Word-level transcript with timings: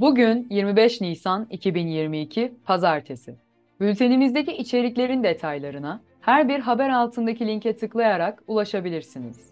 Bugün 0.00 0.46
25 0.50 1.00
Nisan 1.00 1.46
2022 1.50 2.52
Pazartesi. 2.64 3.36
Bültenimizdeki 3.80 4.52
içeriklerin 4.52 5.22
detaylarına 5.22 6.00
her 6.20 6.48
bir 6.48 6.60
haber 6.60 6.90
altındaki 6.90 7.46
linke 7.46 7.76
tıklayarak 7.76 8.42
ulaşabilirsiniz. 8.46 9.50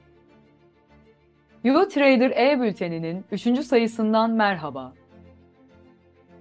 YouTrader 1.64 2.30
e-bülteninin 2.30 3.24
3. 3.32 3.60
sayısından 3.60 4.30
merhaba. 4.30 4.92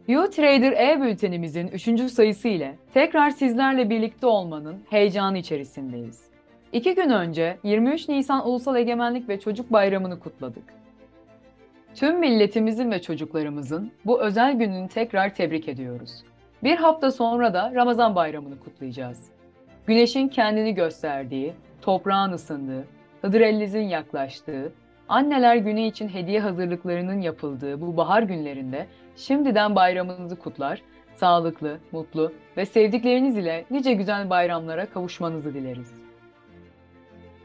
YouTrader 0.08 0.72
e-bültenimizin 0.72 1.68
3. 1.68 2.12
sayısı 2.12 2.48
ile 2.48 2.76
tekrar 2.94 3.30
sizlerle 3.30 3.90
birlikte 3.90 4.28
olmanın 4.28 4.78
heyecanı 4.90 5.38
içerisindeyiz. 5.38 6.24
İki 6.74 6.96
gün 6.96 7.10
önce 7.10 7.58
23 7.64 8.10
Nisan 8.10 8.48
Ulusal 8.48 8.76
Egemenlik 8.76 9.30
ve 9.30 9.40
Çocuk 9.40 9.72
Bayramı'nı 9.74 10.20
kutladık. 10.20 10.83
Tüm 11.96 12.20
milletimizin 12.20 12.92
ve 12.92 13.02
çocuklarımızın 13.02 13.92
bu 14.06 14.22
özel 14.22 14.54
gününü 14.54 14.88
tekrar 14.88 15.36
tebrik 15.36 15.70
ediyoruz. 15.70 16.24
Bir 16.64 16.78
hafta 16.78 17.12
sonra 17.12 17.54
da 17.54 17.72
Ramazan 17.76 18.16
bayramını 18.16 18.60
kutlayacağız. 18.60 19.32
Güneşin 19.88 20.28
kendini 20.28 20.76
gösterdiği, 20.76 21.54
toprağın 21.82 22.32
ısındığı, 22.32 22.86
Hıdrellez'in 23.22 23.88
yaklaştığı, 23.88 24.74
anneler 25.10 25.56
günü 25.56 25.82
için 25.82 26.08
hediye 26.08 26.40
hazırlıklarının 26.40 27.22
yapıldığı 27.22 27.82
bu 27.82 27.98
bahar 27.98 28.24
günlerinde 28.24 28.88
şimdiden 29.16 29.76
bayramınızı 29.76 30.40
kutlar, 30.40 30.82
sağlıklı, 31.16 31.78
mutlu 31.92 32.34
ve 32.58 32.66
sevdikleriniz 32.66 33.38
ile 33.38 33.66
nice 33.72 33.94
güzel 33.94 34.30
bayramlara 34.30 34.86
kavuşmanızı 34.86 35.54
dileriz. 35.54 35.94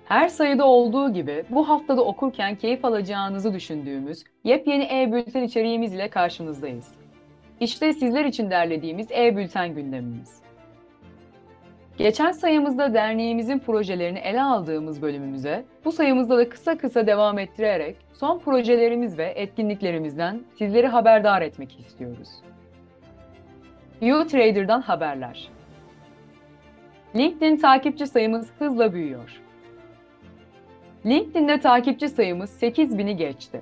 Her 0.09 0.29
sayıda 0.29 0.67
olduğu 0.67 1.13
gibi 1.13 1.45
bu 1.51 1.69
haftada 1.69 2.05
okurken 2.05 2.55
keyif 2.55 2.85
alacağınızı 2.85 3.55
düşündüğümüz 3.55 4.25
yepyeni 4.45 4.85
e-bülten 4.85 5.43
içeriğimiz 5.43 5.95
ile 5.95 6.11
karşınızdayız. 6.11 6.95
İşte 7.61 7.93
sizler 7.93 8.25
için 8.25 8.51
derlediğimiz 8.51 9.13
e-bülten 9.13 9.75
gündemimiz. 9.75 10.43
Geçen 11.99 12.33
sayımızda 12.33 12.95
derneğimizin 12.95 13.59
projelerini 13.59 14.19
ele 14.19 14.43
aldığımız 14.43 15.03
bölümümüze, 15.03 15.65
bu 15.85 15.93
sayımızda 15.93 16.39
da 16.39 16.49
kısa 16.49 16.79
kısa 16.79 17.07
devam 17.07 17.39
ettirerek 17.39 17.97
son 18.13 18.39
projelerimiz 18.39 19.19
ve 19.19 19.33
etkinliklerimizden 19.37 20.41
sizleri 20.59 20.87
haberdar 20.87 21.43
etmek 21.43 21.81
istiyoruz. 21.81 22.29
YouTrader'dan 24.01 24.81
haberler. 24.81 25.49
LinkedIn 27.17 27.57
takipçi 27.57 28.07
sayımız 28.07 28.51
hızla 28.59 28.93
büyüyor. 28.93 29.48
LinkedIn'de 31.07 31.61
takipçi 31.61 32.09
sayımız 32.09 32.63
8000'i 32.63 33.17
geçti. 33.17 33.61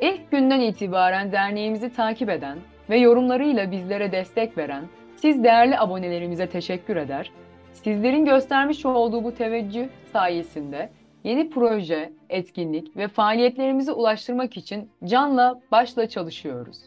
İlk 0.00 0.30
günden 0.30 0.60
itibaren 0.60 1.32
derneğimizi 1.32 1.92
takip 1.92 2.30
eden 2.30 2.58
ve 2.90 2.98
yorumlarıyla 2.98 3.70
bizlere 3.70 4.12
destek 4.12 4.58
veren 4.58 4.84
siz 5.16 5.44
değerli 5.44 5.78
abonelerimize 5.78 6.46
teşekkür 6.46 6.96
eder, 6.96 7.30
sizlerin 7.72 8.24
göstermiş 8.24 8.86
olduğu 8.86 9.24
bu 9.24 9.34
teveccüh 9.34 9.88
sayesinde 10.12 10.90
yeni 11.24 11.50
proje, 11.50 12.12
etkinlik 12.28 12.96
ve 12.96 13.08
faaliyetlerimizi 13.08 13.92
ulaştırmak 13.92 14.56
için 14.56 14.90
canla 15.04 15.60
başla 15.70 16.08
çalışıyoruz. 16.08 16.78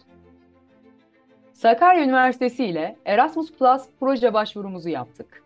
Sakarya 1.54 2.04
Üniversitesi 2.04 2.66
ile 2.66 2.96
Erasmus 3.06 3.52
Plus 3.52 3.84
proje 4.00 4.34
başvurumuzu 4.34 4.90
yaptık. 4.90 5.43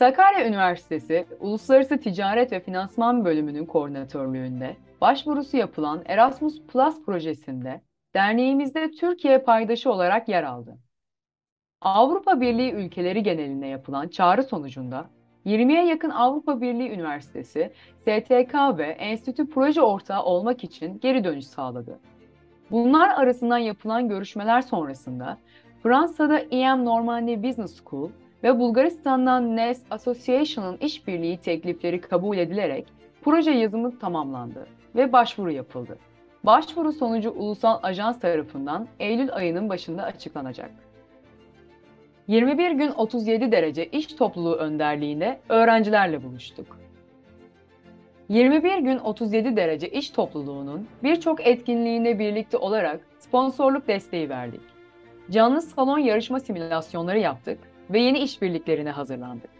Sakarya 0.00 0.48
Üniversitesi 0.48 1.26
Uluslararası 1.40 2.00
Ticaret 2.00 2.52
ve 2.52 2.60
Finansman 2.60 3.24
Bölümünün 3.24 3.66
koordinatörlüğünde 3.66 4.76
başvurusu 5.00 5.56
yapılan 5.56 6.02
Erasmus 6.06 6.60
Plus 6.66 7.04
projesinde 7.04 7.80
derneğimizde 8.14 8.90
Türkiye 8.90 9.38
paydaşı 9.38 9.92
olarak 9.92 10.28
yer 10.28 10.42
aldı. 10.42 10.78
Avrupa 11.80 12.40
Birliği 12.40 12.72
ülkeleri 12.72 13.22
geneline 13.22 13.68
yapılan 13.68 14.08
çağrı 14.08 14.42
sonucunda 14.42 15.10
20'ye 15.46 15.86
yakın 15.86 16.10
Avrupa 16.10 16.60
Birliği 16.60 16.90
Üniversitesi, 16.90 17.72
STK 17.98 18.54
ve 18.78 18.86
enstitü 18.86 19.50
proje 19.50 19.82
ortağı 19.82 20.22
olmak 20.22 20.64
için 20.64 21.00
geri 21.00 21.24
dönüş 21.24 21.46
sağladı. 21.46 22.00
Bunlar 22.70 23.08
arasından 23.08 23.58
yapılan 23.58 24.08
görüşmeler 24.08 24.62
sonrasında 24.62 25.38
Fransa'da 25.82 26.38
EM 26.38 26.84
Normandy 26.84 27.42
Business 27.42 27.82
School 27.84 28.10
ve 28.42 28.58
Bulgaristan'dan 28.58 29.56
NES 29.56 29.82
Association'ın 29.90 30.76
işbirliği 30.76 31.38
teklifleri 31.38 32.00
kabul 32.00 32.38
edilerek 32.38 32.86
proje 33.22 33.50
yazımı 33.50 33.98
tamamlandı 33.98 34.66
ve 34.96 35.12
başvuru 35.12 35.50
yapıldı. 35.50 35.98
Başvuru 36.44 36.92
sonucu 36.92 37.30
ulusal 37.30 37.78
ajans 37.82 38.20
tarafından 38.20 38.88
Eylül 39.00 39.34
ayının 39.34 39.68
başında 39.68 40.02
açıklanacak. 40.02 40.70
21 42.28 42.70
gün 42.70 42.90
37 42.90 43.52
derece 43.52 43.86
iş 43.86 44.06
topluluğu 44.06 44.54
önderliğinde 44.54 45.40
öğrencilerle 45.48 46.22
buluştuk. 46.22 46.78
21 48.28 48.78
gün 48.78 48.98
37 48.98 49.56
derece 49.56 49.88
iş 49.88 50.10
topluluğunun 50.10 50.88
birçok 51.02 51.46
etkinliğinde 51.46 52.18
birlikte 52.18 52.56
olarak 52.56 53.00
sponsorluk 53.18 53.88
desteği 53.88 54.28
verdik. 54.28 54.60
Canlı 55.30 55.62
salon 55.62 55.98
yarışma 55.98 56.40
simülasyonları 56.40 57.18
yaptık 57.18 57.58
ve 57.90 58.00
yeni 58.00 58.18
işbirliklerine 58.18 58.90
hazırlandık. 58.90 59.50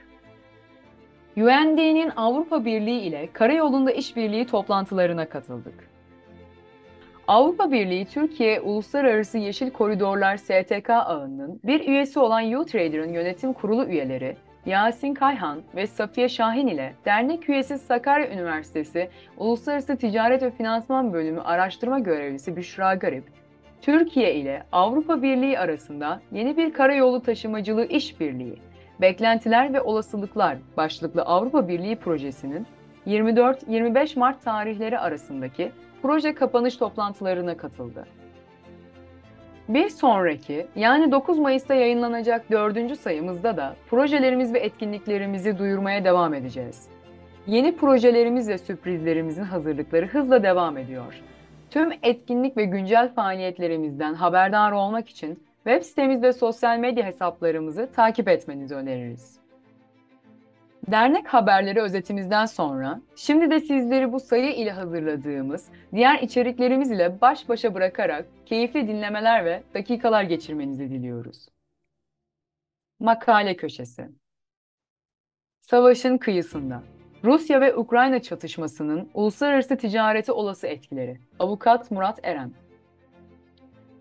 UND'nin 1.37 2.13
Avrupa 2.17 2.65
Birliği 2.65 3.01
ile 3.01 3.29
karayolunda 3.33 3.91
işbirliği 3.91 4.47
toplantılarına 4.47 5.29
katıldık. 5.29 5.91
Avrupa 7.29 7.73
Birliği 7.73 8.07
Türkiye 8.07 8.61
Uluslararası 8.61 9.39
Yeşil 9.39 9.71
Koridorlar 9.71 10.37
STK 10.37 10.91
ağının 10.91 11.61
bir 11.65 11.89
üyesi 11.89 12.19
olan 12.19 12.53
U-Trader'ın 12.53 13.13
yönetim 13.13 13.53
kurulu 13.53 13.85
üyeleri 13.85 14.37
Yasin 14.67 15.15
Kayhan 15.15 15.63
ve 15.77 15.87
Safiye 15.87 16.29
Şahin 16.29 16.67
ile 16.67 16.95
dernek 17.05 17.49
üyesi 17.49 17.79
Sakarya 17.79 18.31
Üniversitesi 18.31 19.09
Uluslararası 19.37 19.97
Ticaret 19.97 20.43
ve 20.43 20.51
Finansman 20.51 21.13
Bölümü 21.13 21.41
araştırma 21.41 21.99
görevlisi 21.99 22.57
Büşra 22.57 22.95
Garip, 22.95 23.25
Türkiye 23.83 24.35
ile 24.35 24.63
Avrupa 24.73 25.23
Birliği 25.23 25.59
arasında 25.59 26.21
yeni 26.33 26.57
bir 26.57 26.73
karayolu 26.73 27.23
taşımacılığı 27.23 27.85
işbirliği, 27.85 28.57
beklentiler 29.01 29.73
ve 29.73 29.81
olasılıklar 29.81 30.59
başlıklı 30.77 31.23
Avrupa 31.23 31.69
Birliği 31.69 31.97
projesinin 31.97 32.67
24-25 33.07 34.19
Mart 34.19 34.43
tarihleri 34.45 34.99
arasındaki 34.99 35.73
proje 36.03 36.35
kapanış 36.35 36.77
toplantılarına 36.77 37.57
katıldı. 37.57 38.07
Bir 39.69 39.89
sonraki 39.89 40.67
yani 40.77 41.13
9 41.13 41.39
Mayıs'ta 41.39 41.75
yayınlanacak 41.75 42.51
dördüncü 42.51 42.97
sayımızda 42.97 43.57
da 43.57 43.77
projelerimiz 43.91 44.55
ve 44.55 44.59
etkinliklerimizi 44.59 45.59
duyurmaya 45.59 46.05
devam 46.05 46.35
edeceğiz. 46.35 46.89
Yeni 47.47 47.77
projelerimiz 47.77 48.49
ve 48.49 48.59
sürprizlerimizin 48.59 49.43
hazırlıkları 49.43 50.07
hızla 50.07 50.43
devam 50.43 50.77
ediyor. 50.77 51.23
Tüm 51.71 51.93
etkinlik 52.03 52.57
ve 52.57 52.65
güncel 52.65 53.15
faaliyetlerimizden 53.15 54.15
haberdar 54.15 54.73
olmak 54.73 55.09
için 55.09 55.47
web 55.65 55.83
sitemiz 55.83 56.23
ve 56.23 56.33
sosyal 56.33 56.79
medya 56.79 57.07
hesaplarımızı 57.07 57.93
takip 57.93 58.29
etmenizi 58.29 58.75
öneririz. 58.75 59.41
Dernek 60.91 61.27
haberleri 61.27 61.81
özetimizden 61.81 62.47
sonra 62.47 63.01
şimdi 63.17 63.51
de 63.51 63.61
sizleri 63.61 64.13
bu 64.13 64.21
sayı 64.21 64.53
ile 64.55 64.71
hazırladığımız 64.71 65.69
diğer 65.93 66.19
içeriklerimiz 66.19 66.91
ile 66.91 67.21
baş 67.21 67.49
başa 67.49 67.75
bırakarak 67.75 68.27
keyifli 68.47 68.89
dinlemeler 68.89 69.45
ve 69.45 69.63
dakikalar 69.75 70.23
geçirmenizi 70.23 70.91
diliyoruz. 70.91 71.49
Makale 73.01 73.57
köşesi 73.57 74.09
Savaşın 75.61 76.19
kıyısında 76.19 76.83
Rusya 77.25 77.61
ve 77.61 77.77
Ukrayna 77.77 78.23
çatışmasının 78.23 79.09
uluslararası 79.15 79.77
ticareti 79.77 80.33
olası 80.33 80.67
etkileri. 80.67 81.19
Avukat 81.39 81.91
Murat 81.91 82.19
Eren 82.23 82.53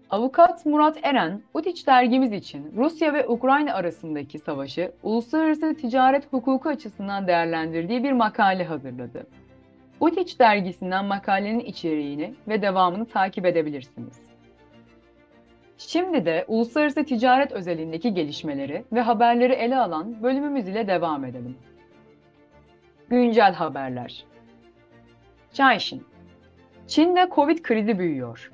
Avukat 0.10 0.66
Murat 0.66 0.98
Eren, 1.04 1.42
Utiç 1.54 1.88
dergimiz 1.88 2.32
için 2.32 2.74
Rusya 2.78 3.14
ve 3.14 3.28
Ukrayna 3.28 3.74
arasındaki 3.74 4.40
savaşı 4.40 4.92
uluslararası 5.04 5.76
ticaret 5.76 6.34
hukuku 6.34 6.70
açısından 6.70 7.28
değerlendirdiği 7.28 8.04
bir 8.04 8.12
makale 8.12 8.64
hazırladı. 8.64 9.28
Utiç 10.00 10.40
dergisinden 10.40 11.06
makalenin 11.06 11.60
içeriğini 11.60 12.34
ve 12.48 12.62
devamını 12.62 13.06
takip 13.06 13.46
edebilirsiniz. 13.46 14.20
Şimdi 15.78 16.26
de 16.26 16.46
uluslararası 16.48 17.06
ticaret 17.06 17.52
özelindeki 17.52 18.14
gelişmeleri 18.14 18.84
ve 18.94 19.02
haberleri 19.02 19.54
ele 19.54 19.78
alan 19.78 20.24
bölümümüz 20.24 20.68
ile 20.68 20.88
devam 20.88 21.26
edelim. 21.26 21.58
Güncel 23.10 23.54
haberler. 23.54 24.26
Caixin 25.54 26.04
Çin'de 26.88 27.30
Covid 27.36 27.62
krizi 27.62 28.00
büyüyor. 28.00 28.52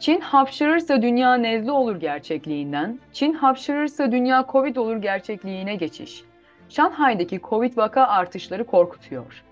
Çin 0.00 0.20
hapşırırsa 0.20 1.02
dünya 1.02 1.34
nezle 1.34 1.70
olur 1.70 1.96
gerçekliğinden, 1.96 2.98
Çin 3.12 3.32
hapşırırsa 3.32 4.12
dünya 4.12 4.46
Covid 4.52 4.76
olur 4.76 4.96
gerçekliğine 4.96 5.74
geçiş. 5.74 6.24
Şanghay'daki 6.68 7.40
Covid 7.40 7.76
vaka 7.76 8.06
artışları 8.06 8.66
korkutuyor. 8.66 9.44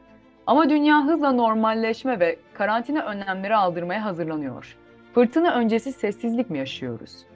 Ama 0.46 0.70
dünya 0.70 1.04
hızla 1.04 1.32
normalleşme 1.32 2.20
ve 2.20 2.36
karantina 2.54 3.04
önlemleri 3.04 3.56
aldırmaya 3.56 4.04
hazırlanıyor. 4.04 4.76
Fırtına 5.14 5.54
öncesi 5.54 5.92
sessizlik 5.92 6.50
mi 6.50 6.58
yaşıyoruz? 6.58 7.26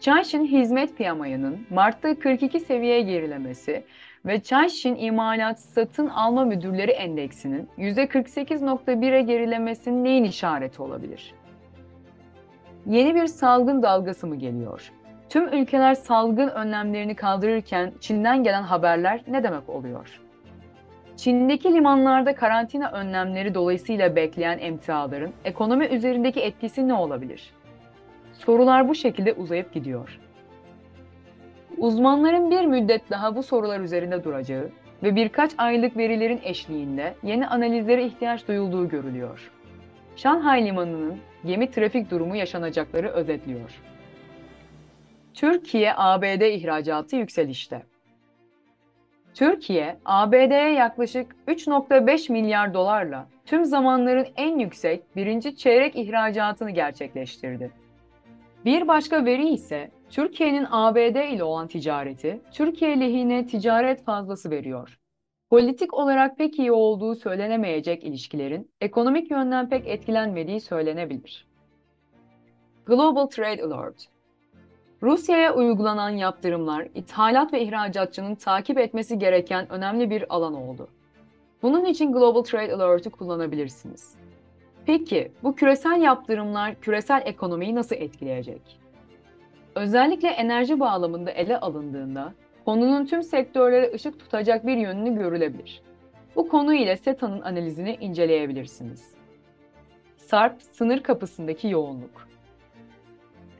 Canshin 0.00 0.44
hizmet 0.44 0.96
piyamayının 0.96 1.66
Mart'ta 1.70 2.18
42 2.18 2.60
seviyeye 2.60 3.00
gerilemesi 3.00 3.84
ve 4.26 4.42
Canshin 4.42 4.96
imalat 4.96 5.60
satın 5.60 6.08
alma 6.08 6.44
müdürleri 6.44 6.90
endeksinin 6.90 7.68
%48.1'e 7.78 9.22
gerilemesinin 9.22 10.04
neyin 10.04 10.24
işareti 10.24 10.82
olabilir? 10.82 11.34
Yeni 12.86 13.14
bir 13.14 13.26
salgın 13.26 13.82
dalgası 13.82 14.26
mı 14.26 14.36
geliyor? 14.36 14.92
Tüm 15.28 15.48
ülkeler 15.48 15.94
salgın 15.94 16.48
önlemlerini 16.48 17.14
kaldırırken 17.14 17.92
Çin'den 18.00 18.44
gelen 18.44 18.62
haberler 18.62 19.22
ne 19.28 19.42
demek 19.42 19.68
oluyor? 19.68 20.20
Çin'deki 21.16 21.74
limanlarda 21.74 22.34
karantina 22.34 22.90
önlemleri 22.90 23.54
dolayısıyla 23.54 24.16
bekleyen 24.16 24.58
emtiaların 24.58 25.30
ekonomi 25.44 25.86
üzerindeki 25.86 26.40
etkisi 26.40 26.88
ne 26.88 26.94
olabilir? 26.94 27.52
Sorular 28.32 28.88
bu 28.88 28.94
şekilde 28.94 29.32
uzayıp 29.32 29.72
gidiyor. 29.72 30.18
Uzmanların 31.82 32.50
bir 32.50 32.64
müddet 32.64 33.10
daha 33.10 33.36
bu 33.36 33.42
sorular 33.42 33.80
üzerinde 33.80 34.24
duracağı 34.24 34.70
ve 35.02 35.16
birkaç 35.16 35.52
aylık 35.58 35.96
verilerin 35.96 36.40
eşliğinde 36.44 37.14
yeni 37.22 37.46
analizlere 37.46 38.04
ihtiyaç 38.04 38.48
duyulduğu 38.48 38.88
görülüyor. 38.88 39.50
Şanghay 40.16 40.64
Limanı'nın 40.64 41.18
gemi 41.44 41.70
trafik 41.70 42.10
durumu 42.10 42.36
yaşanacakları 42.36 43.08
özetliyor. 43.08 43.80
Türkiye-ABD 45.34 46.40
ihracatı 46.40 47.16
yükselişte. 47.16 47.82
Türkiye, 49.34 49.96
ABD'ye 50.04 50.72
yaklaşık 50.72 51.36
3.5 51.48 52.32
milyar 52.32 52.74
dolarla 52.74 53.26
tüm 53.46 53.64
zamanların 53.64 54.26
en 54.36 54.58
yüksek 54.58 55.16
birinci 55.16 55.56
çeyrek 55.56 55.96
ihracatını 55.96 56.70
gerçekleştirdi. 56.70 57.70
Bir 58.64 58.88
başka 58.88 59.24
veri 59.24 59.48
ise 59.48 59.90
Türkiye'nin 60.12 60.66
ABD 60.70 61.32
ile 61.32 61.44
olan 61.44 61.68
ticareti, 61.68 62.40
Türkiye 62.52 63.00
lehine 63.00 63.46
ticaret 63.46 64.04
fazlası 64.04 64.50
veriyor. 64.50 64.98
Politik 65.50 65.94
olarak 65.94 66.38
pek 66.38 66.58
iyi 66.58 66.72
olduğu 66.72 67.14
söylenemeyecek 67.14 68.04
ilişkilerin 68.04 68.70
ekonomik 68.80 69.30
yönden 69.30 69.68
pek 69.68 69.86
etkilenmediği 69.86 70.60
söylenebilir. 70.60 71.46
Global 72.86 73.26
Trade 73.26 73.62
Alert 73.62 74.08
Rusya'ya 75.02 75.54
uygulanan 75.54 76.10
yaptırımlar, 76.10 76.88
ithalat 76.94 77.52
ve 77.52 77.62
ihracatçının 77.62 78.34
takip 78.34 78.78
etmesi 78.78 79.18
gereken 79.18 79.72
önemli 79.72 80.10
bir 80.10 80.34
alan 80.34 80.54
oldu. 80.54 80.88
Bunun 81.62 81.84
için 81.84 82.12
Global 82.12 82.42
Trade 82.42 82.74
Alert'ı 82.74 83.10
kullanabilirsiniz. 83.10 84.14
Peki, 84.86 85.32
bu 85.42 85.54
küresel 85.54 86.00
yaptırımlar 86.00 86.74
küresel 86.80 87.22
ekonomiyi 87.26 87.74
nasıl 87.74 87.96
etkileyecek? 87.96 88.81
Özellikle 89.74 90.28
enerji 90.28 90.80
bağlamında 90.80 91.30
ele 91.30 91.60
alındığında, 91.60 92.34
konunun 92.64 93.06
tüm 93.06 93.22
sektörlere 93.22 93.92
ışık 93.94 94.20
tutacak 94.20 94.66
bir 94.66 94.76
yönünü 94.76 95.18
görülebilir. 95.18 95.82
Bu 96.36 96.48
konu 96.48 96.74
ile 96.74 96.96
SETA'nın 96.96 97.40
analizini 97.40 97.96
inceleyebilirsiniz. 98.00 99.14
SARP 100.16 100.62
sınır 100.62 101.02
kapısındaki 101.02 101.68
yoğunluk 101.68 102.32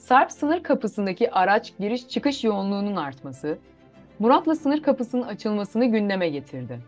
Sarp 0.03 0.32
sınır 0.32 0.62
kapısındaki 0.62 1.31
araç 1.31 1.73
giriş 1.79 2.09
çıkış 2.09 2.44
yoğunluğunun 2.44 2.97
artması, 2.97 3.59
Murat'la 4.19 4.55
sınır 4.55 4.82
kapısının 4.82 5.23
açılmasını 5.23 5.85
gündeme 5.85 6.29
getirdi. 6.29 6.81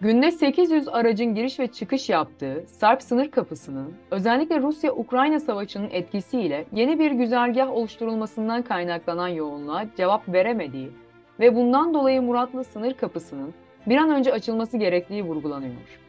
Günde 0.00 0.30
800 0.30 0.88
aracın 0.88 1.34
giriş 1.34 1.60
ve 1.60 1.66
çıkış 1.66 2.08
yaptığı 2.08 2.64
Sarp 2.66 3.02
sınır 3.02 3.30
kapısının 3.30 3.94
özellikle 4.10 4.60
Rusya-Ukrayna 4.60 5.40
savaşının 5.40 5.90
etkisiyle 5.90 6.64
yeni 6.72 6.98
bir 6.98 7.10
güzergah 7.10 7.70
oluşturulmasından 7.70 8.62
kaynaklanan 8.62 9.28
yoğunluğa 9.28 9.84
cevap 9.96 10.28
veremediği 10.28 10.90
ve 11.40 11.54
bundan 11.54 11.94
dolayı 11.94 12.22
Muratlı 12.22 12.64
sınır 12.64 12.94
kapısının 12.94 13.54
bir 13.86 13.96
an 13.96 14.10
önce 14.10 14.32
açılması 14.32 14.76
gerektiği 14.76 15.24
vurgulanıyor. 15.24 16.00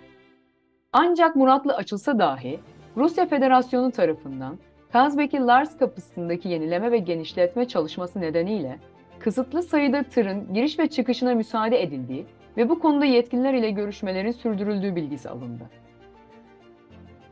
Ancak 0.94 1.36
Muratlı 1.36 1.76
açılsa 1.76 2.20
dahi 2.20 2.60
Rusya 2.98 3.26
Federasyonu 3.26 3.92
tarafından 3.92 4.58
Kazbeki 4.92 5.38
Lars 5.38 5.78
kapısındaki 5.78 6.50
yenileme 6.50 6.92
ve 6.92 6.98
genişletme 6.98 7.68
çalışması 7.68 8.22
nedeniyle 8.22 8.80
kısıtlı 9.20 9.64
sayıda 9.64 10.04
tırın 10.04 10.54
giriş 10.54 10.80
ve 10.80 10.88
çıkışına 10.88 11.36
müsaade 11.36 11.82
edildiği 11.84 12.26
ve 12.60 12.70
bu 12.70 12.80
konuda 12.80 13.06
yetkililer 13.06 13.54
ile 13.54 13.72
görüşmelerin 13.72 14.32
sürdürüldüğü 14.32 14.96
bilgisi 14.96 15.30
alındı. 15.30 15.64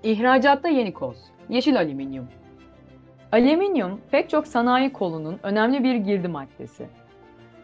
İhracatta 0.03 0.69
yeni 0.69 0.93
koz, 0.93 1.17
yeşil 1.49 1.79
alüminyum. 1.79 2.27
Alüminyum 3.31 4.01
pek 4.11 4.29
çok 4.29 4.47
sanayi 4.47 4.93
kolunun 4.93 5.39
önemli 5.43 5.83
bir 5.83 5.95
girdi 5.95 6.27
maddesi. 6.27 6.87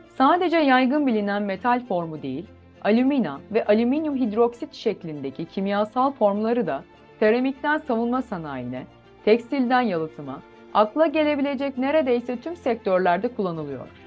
Sadece 0.08 0.58
yaygın 0.58 1.08
bilinen 1.08 1.44
metal 1.44 1.86
formu 1.86 2.22
değil, 2.22 2.48
alümina 2.82 3.40
ve 3.52 3.66
alüminyum 3.66 4.16
hidroksit 4.16 4.74
şeklindeki 4.74 5.46
kimyasal 5.46 6.12
formları 6.12 6.68
da 6.68 6.84
seramikten 7.20 7.78
savunma 7.78 8.22
sanayine, 8.22 8.84
tekstilden 9.26 9.82
yalıtıma, 9.82 10.42
akla 10.74 11.08
gelebilecek 11.08 11.78
neredeyse 11.78 12.40
tüm 12.40 12.56
sektörlerde 12.56 13.28
kullanılıyor. 13.28 14.03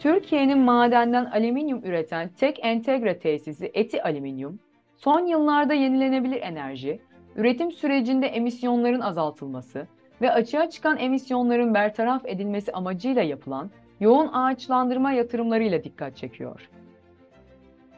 Türkiye'nin 0.00 0.58
madenden 0.58 1.24
alüminyum 1.24 1.84
üreten 1.84 2.28
tek 2.28 2.58
entegre 2.62 3.18
tesisi 3.18 3.70
Eti 3.74 4.02
Alüminyum, 4.02 4.60
son 4.96 5.26
yıllarda 5.26 5.74
yenilenebilir 5.74 6.42
enerji, 6.42 7.00
üretim 7.36 7.72
sürecinde 7.72 8.26
emisyonların 8.26 9.00
azaltılması 9.00 9.86
ve 10.20 10.32
açığa 10.32 10.70
çıkan 10.70 10.98
emisyonların 10.98 11.74
bertaraf 11.74 12.26
edilmesi 12.26 12.72
amacıyla 12.72 13.22
yapılan 13.22 13.70
yoğun 14.00 14.28
ağaçlandırma 14.32 15.12
yatırımlarıyla 15.12 15.84
dikkat 15.84 16.16
çekiyor. 16.16 16.70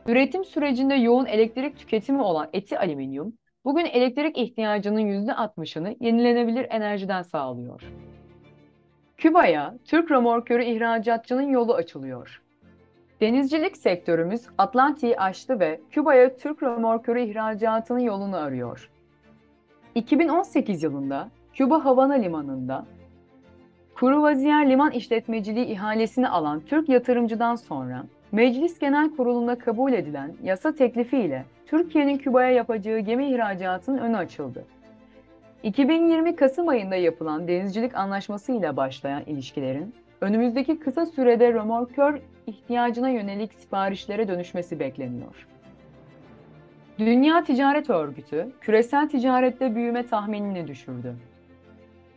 Üretim 0.07 0.45
sürecinde 0.45 0.95
yoğun 0.95 1.27
elektrik 1.27 1.79
tüketimi 1.79 2.23
olan 2.23 2.49
eti 2.53 2.79
alüminyum, 2.79 3.33
bugün 3.65 3.85
elektrik 3.85 4.39
ihtiyacının 4.39 5.01
%60'ını 5.01 5.97
yenilenebilir 6.01 6.67
enerjiden 6.71 7.23
sağlıyor. 7.23 7.83
Küba'ya 9.23 9.75
Türk 9.85 10.11
romorkörü 10.11 10.65
ihracatçının 10.65 11.49
yolu 11.49 11.75
açılıyor. 11.75 12.43
Denizcilik 13.21 13.77
sektörümüz 13.77 14.47
Atlantik'i 14.59 15.21
aştı 15.21 15.61
ve 15.61 15.81
Küba'ya 15.91 16.37
Türk 16.37 16.63
romorkörü 16.63 17.21
ihracatının 17.21 17.99
yolunu 17.99 18.37
arıyor. 18.37 18.91
2018 19.95 20.83
yılında 20.83 21.29
Küba 21.55 21.85
Havana 21.85 22.13
Limanı'nda 22.13 22.87
Kruvaziyer 23.95 24.71
Liman 24.71 24.91
İşletmeciliği 24.91 25.67
ihalesini 25.67 26.29
alan 26.29 26.61
Türk 26.61 26.89
yatırımcıdan 26.89 27.55
sonra 27.55 28.05
Meclis 28.33 28.79
Genel 28.79 29.11
Kurulu'nda 29.17 29.59
kabul 29.59 29.93
edilen 29.93 30.35
yasa 30.43 30.75
teklifiyle 30.75 31.45
Türkiye'nin 31.67 32.19
Küba'ya 32.19 32.51
yapacağı 32.51 32.99
gemi 32.99 33.31
ihracatının 33.31 33.99
önü 33.99 34.17
açıldı. 34.17 34.65
2020 35.63 36.37
Kasım 36.37 36.69
ayında 36.69 36.97
yapılan 36.97 37.49
denizcilik 37.49 37.95
anlaşması 37.97 38.53
ile 38.53 38.77
başlayan 38.77 39.23
ilişkilerin 39.27 39.95
önümüzdeki 40.21 40.79
kısa 40.79 41.07
sürede 41.07 41.53
römorkör 41.53 42.21
ihtiyacına 42.47 43.11
yönelik 43.11 43.55
siparişlere 43.55 44.29
dönüşmesi 44.29 44.81
bekleniyor. 44.81 45.47
Dünya 46.99 47.45
Ticaret 47.45 47.91
Örgütü, 47.91 48.53
küresel 48.61 49.09
ticarette 49.09 49.75
büyüme 49.75 50.07
tahminini 50.07 50.69
düşürdü. 50.69 51.15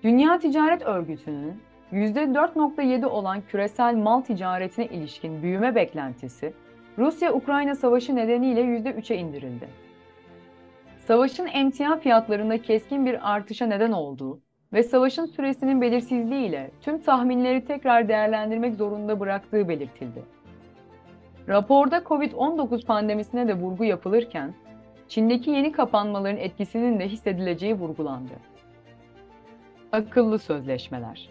Dünya 0.04 0.40
Ticaret 0.40 0.82
Örgütü'nün 0.82 1.62
%4.7 1.94 3.06
olan 3.06 3.42
küresel 3.42 3.96
mal 3.96 4.22
ticaretine 4.22 4.86
ilişkin 4.86 5.42
büyüme 5.44 5.75
beklentisi, 5.75 6.54
Rusya-Ukrayna 6.98 7.75
savaşı 7.75 8.16
nedeniyle 8.16 8.62
%3'e 8.62 9.18
indirildi. 9.18 9.85
Savaşın 11.08 11.48
emtia 11.48 11.98
fiyatlarında 11.98 12.62
keskin 12.62 13.06
bir 13.06 13.34
artışa 13.34 13.66
neden 13.66 13.92
olduğu 13.92 14.40
ve 14.74 14.84
savaşın 14.84 15.26
süresinin 15.26 15.82
belirsizliğiyle 15.82 16.72
tüm 16.82 17.02
tahminleri 17.02 17.66
tekrar 17.66 18.08
değerlendirmek 18.08 18.76
zorunda 18.76 19.20
bıraktığı 19.20 19.70
belirtildi. 19.70 20.24
Raporda 21.48 21.98
COVID-19 21.98 22.86
pandemisine 22.86 23.48
de 23.48 23.54
vurgu 23.54 23.84
yapılırken, 23.84 24.54
Çin'deki 25.08 25.50
yeni 25.50 25.72
kapanmaların 25.72 26.38
etkisinin 26.38 27.00
de 27.00 27.08
hissedileceği 27.08 27.74
vurgulandı. 27.74 28.34
Akıllı 29.92 30.40
sözleşmeler 30.40 31.30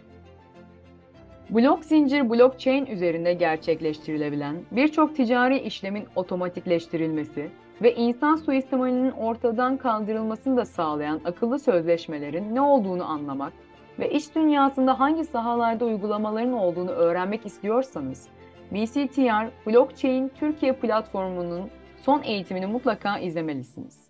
Blok 1.50 1.84
zincir 1.84 2.30
blockchain 2.30 2.86
üzerinde 2.86 3.32
gerçekleştirilebilen 3.32 4.56
birçok 4.70 5.16
ticari 5.16 5.58
işlemin 5.58 6.04
otomatikleştirilmesi 6.16 7.50
ve 7.82 7.94
insan 7.94 8.36
suistimalinin 8.36 9.10
ortadan 9.10 9.76
kaldırılmasını 9.76 10.56
da 10.56 10.64
sağlayan 10.64 11.20
akıllı 11.24 11.58
sözleşmelerin 11.58 12.54
ne 12.54 12.60
olduğunu 12.60 13.04
anlamak 13.04 13.52
ve 13.98 14.10
iş 14.10 14.34
dünyasında 14.34 15.00
hangi 15.00 15.24
sahalarda 15.24 15.84
uygulamaların 15.84 16.52
olduğunu 16.52 16.90
öğrenmek 16.90 17.46
istiyorsanız, 17.46 18.28
BCTR 18.72 19.66
Blockchain 19.66 20.32
Türkiye 20.34 20.72
platformunun 20.72 21.70
son 22.00 22.22
eğitimini 22.22 22.66
mutlaka 22.66 23.18
izlemelisiniz. 23.18 24.04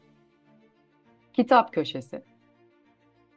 Kitap 1.32 1.72
Köşesi 1.72 2.22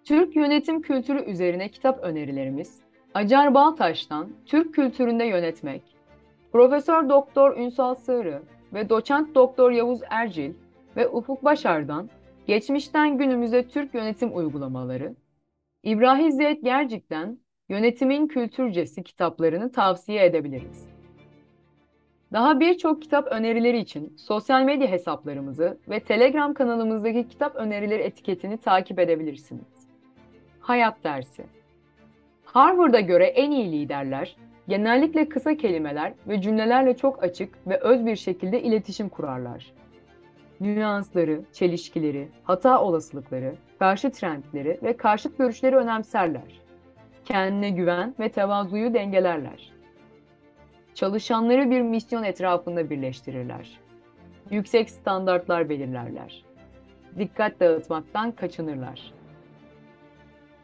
Türk 0.03 0.35
yönetim 0.35 0.81
kültürü 0.81 1.23
üzerine 1.23 1.69
kitap 1.69 2.03
önerilerimiz 2.03 2.86
Acar 3.17 3.53
Baltaş'tan 3.53 4.29
Türk 4.45 4.73
kültüründe 4.73 5.23
yönetmek, 5.23 5.81
Profesör 6.51 7.09
Doktor 7.09 7.57
Ünsal 7.57 7.95
Sığrı 7.95 8.41
ve 8.73 8.89
Doçent 8.89 9.35
Doktor 9.35 9.71
Yavuz 9.71 9.99
Ercil 10.09 10.53
ve 10.95 11.07
Ufuk 11.07 11.43
Başar'dan 11.43 12.09
Geçmişten 12.47 13.17
Günümüze 13.17 13.67
Türk 13.67 13.93
Yönetim 13.93 14.37
Uygulamaları, 14.37 15.15
İbrahim 15.83 16.31
Zeyt 16.31 16.63
Gercik'ten 16.63 17.39
Yönetimin 17.69 18.27
Kültürcesi 18.27 19.03
kitaplarını 19.03 19.71
tavsiye 19.71 20.25
edebiliriz. 20.25 20.87
Daha 22.33 22.59
birçok 22.59 23.01
kitap 23.01 23.27
önerileri 23.27 23.77
için 23.77 24.15
sosyal 24.17 24.63
medya 24.63 24.87
hesaplarımızı 24.87 25.77
ve 25.89 25.99
Telegram 25.99 26.53
kanalımızdaki 26.53 27.27
kitap 27.27 27.55
önerileri 27.55 28.01
etiketini 28.01 28.57
takip 28.57 28.99
edebilirsiniz. 28.99 29.87
Hayat 30.59 31.03
dersi 31.03 31.56
Harvard'a 32.53 32.99
göre 32.99 33.25
en 33.25 33.51
iyi 33.51 33.71
liderler, 33.71 34.35
genellikle 34.67 35.29
kısa 35.29 35.57
kelimeler 35.57 36.13
ve 36.27 36.41
cümlelerle 36.41 36.97
çok 36.97 37.23
açık 37.23 37.67
ve 37.67 37.77
öz 37.77 38.05
bir 38.05 38.15
şekilde 38.15 38.61
iletişim 38.61 39.09
kurarlar. 39.09 39.73
Nüansları, 40.59 41.41
çelişkileri, 41.53 42.27
hata 42.43 42.81
olasılıkları, 42.81 43.55
karşı 43.79 44.11
trendleri 44.11 44.79
ve 44.83 44.97
karşıt 44.97 45.37
görüşleri 45.37 45.75
önemserler. 45.75 46.61
Kendine 47.25 47.69
güven 47.69 48.15
ve 48.19 48.29
tevazuyu 48.29 48.93
dengelerler. 48.93 49.71
Çalışanları 50.93 51.71
bir 51.71 51.81
misyon 51.81 52.23
etrafında 52.23 52.89
birleştirirler. 52.89 53.79
Yüksek 54.51 54.89
standartlar 54.89 55.69
belirlerler. 55.69 56.43
Dikkat 57.19 57.59
dağıtmaktan 57.59 58.31
kaçınırlar. 58.31 59.16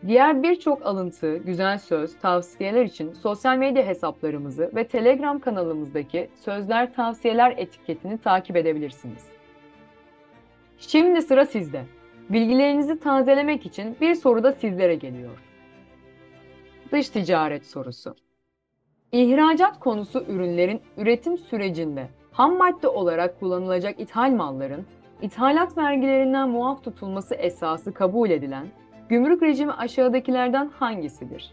Diğer 0.08 0.44
birçok 0.44 0.86
alıntı, 0.86 1.38
güzel 1.38 1.78
söz, 1.78 2.20
tavsiyeler 2.20 2.86
için 2.86 3.14
sosyal 3.14 3.58
medya 3.58 3.86
hesaplarımızı 3.86 4.72
ve 4.76 4.88
Telegram 4.88 5.40
kanalımızdaki 5.40 6.30
Sözler 6.36 6.94
Tavsiyeler 6.94 7.54
etiketini 7.58 8.18
takip 8.18 8.56
edebilirsiniz. 8.56 9.26
Şimdi 10.78 11.22
sıra 11.22 11.46
sizde. 11.46 11.84
Bilgilerinizi 12.30 13.00
tazelemek 13.00 13.66
için 13.66 13.96
bir 14.02 14.16
soru 14.16 14.44
da 14.44 14.52
sizlere 14.52 14.96
geliyor. 14.96 15.38
Dış 16.92 17.10
ticaret 17.10 17.66
sorusu. 17.66 18.16
İhracat 19.12 19.80
konusu 19.80 20.26
ürünlerin 20.28 20.82
üretim 20.98 21.38
sürecinde 21.38 22.08
ham 22.32 22.58
madde 22.58 22.88
olarak 22.88 23.40
kullanılacak 23.40 24.00
ithal 24.00 24.32
malların 24.32 24.86
ithalat 25.22 25.78
vergilerinden 25.78 26.50
muaf 26.50 26.84
tutulması 26.84 27.36
esası 27.36 27.94
kabul 27.94 28.30
edilen 28.30 28.68
gümrük 29.10 29.44
rejimi 29.44 29.74
aşağıdakilerden 29.74 30.70
hangisidir? 30.80 31.52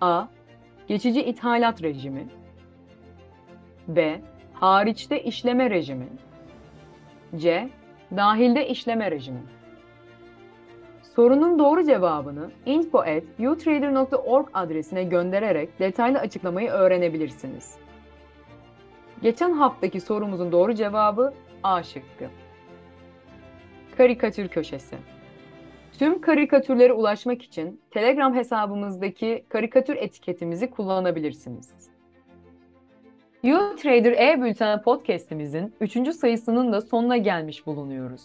A. 0.00 0.24
Geçici 0.86 1.24
ithalat 1.24 1.82
rejimi 1.82 2.26
B. 3.88 4.20
Hariçte 4.52 5.22
işleme 5.22 5.70
rejimi 5.70 6.08
C. 7.36 7.68
Dahilde 8.16 8.68
işleme 8.68 9.10
rejimi 9.10 9.42
Sorunun 11.02 11.58
doğru 11.58 11.84
cevabını 11.84 12.50
info@utrader.org 12.66 14.48
adresine 14.54 15.04
göndererek 15.04 15.78
detaylı 15.78 16.18
açıklamayı 16.18 16.70
öğrenebilirsiniz. 16.70 17.78
Geçen 19.22 19.52
haftaki 19.52 20.00
sorumuzun 20.00 20.52
doğru 20.52 20.74
cevabı 20.74 21.34
A 21.62 21.82
şıkkı. 21.82 22.26
Karikatür 23.96 24.48
köşesi. 24.48 24.96
Tüm 25.98 26.20
karikatürlere 26.20 26.92
ulaşmak 26.92 27.42
için 27.42 27.80
Telegram 27.90 28.34
hesabımızdaki 28.34 29.44
karikatür 29.48 29.96
etiketimizi 29.96 30.70
kullanabilirsiniz. 30.70 31.70
YouTrader 33.42 34.12
e-Bülten 34.12 34.82
podcast'imizin 34.82 35.74
3. 35.80 36.14
sayısının 36.14 36.72
da 36.72 36.80
sonuna 36.80 37.16
gelmiş 37.16 37.66
bulunuyoruz. 37.66 38.22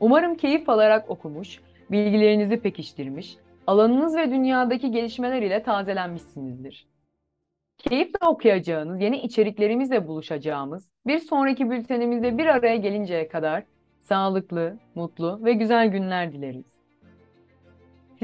Umarım 0.00 0.34
keyif 0.34 0.68
alarak 0.68 1.10
okumuş, 1.10 1.60
bilgilerinizi 1.90 2.60
pekiştirmiş, 2.60 3.36
alanınız 3.66 4.16
ve 4.16 4.30
dünyadaki 4.30 4.90
gelişmeler 4.90 5.42
ile 5.42 5.62
tazelenmişsinizdir. 5.62 6.86
Keyifle 7.78 8.26
okuyacağınız 8.26 9.00
yeni 9.00 9.16
içeriklerimizle 9.16 10.08
buluşacağımız 10.08 10.88
bir 11.06 11.18
sonraki 11.18 11.70
bültenimizde 11.70 12.38
bir 12.38 12.46
araya 12.46 12.76
gelinceye 12.76 13.28
kadar 13.28 13.62
sağlıklı, 14.00 14.76
mutlu 14.94 15.44
ve 15.44 15.52
güzel 15.52 15.88
günler 15.88 16.32
dileriz. 16.32 16.73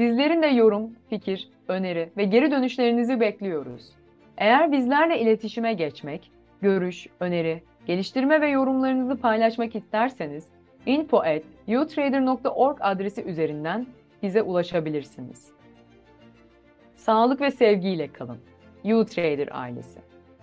Sizlerin 0.01 0.41
de 0.41 0.47
yorum, 0.47 0.91
fikir, 1.09 1.49
öneri 1.67 2.09
ve 2.17 2.23
geri 2.23 2.51
dönüşlerinizi 2.51 3.19
bekliyoruz. 3.19 3.89
Eğer 4.37 4.71
bizlerle 4.71 5.19
iletişime 5.19 5.73
geçmek, 5.73 6.31
görüş, 6.61 7.07
öneri, 7.19 7.63
geliştirme 7.85 8.41
ve 8.41 8.49
yorumlarınızı 8.49 9.17
paylaşmak 9.17 9.75
isterseniz 9.75 10.47
info@utrader.org 10.85 12.77
adresi 12.79 13.23
üzerinden 13.23 13.87
bize 14.23 14.41
ulaşabilirsiniz. 14.41 15.51
Sağlık 16.95 17.41
ve 17.41 17.51
sevgiyle 17.51 18.07
kalın. 18.07 18.37
UTrader 18.83 19.49
ailesi. 19.51 19.99